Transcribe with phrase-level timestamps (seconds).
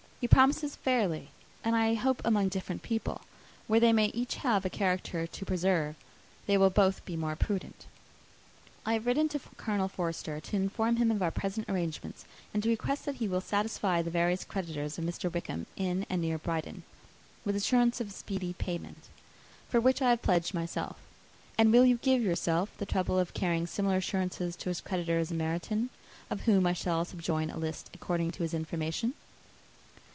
[0.21, 1.29] He promises fairly;
[1.63, 3.21] and I hope among different people,
[3.65, 5.95] where they may each have a character to preserve,
[6.45, 7.87] they will both be more prudent.
[8.85, 12.69] I have written to Colonel Forster, to inform him of our present arrangements, and to
[12.69, 15.33] request that he will satisfy the various creditors of Mr.
[15.33, 16.83] Wickham in and near Brighton
[17.43, 19.05] with assurances of speedy payment,
[19.69, 20.97] for which I have pledged myself.
[21.57, 25.39] And will you give yourself the trouble of carrying similar assurances to his creditors in
[25.39, 25.89] Meryton,
[26.29, 29.15] of whom I shall subjoin a list, according to his information?